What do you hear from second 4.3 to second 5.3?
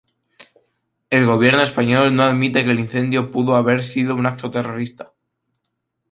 terrorista.